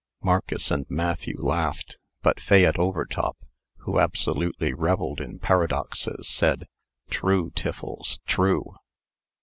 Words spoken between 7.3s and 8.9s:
Tiffles, true!"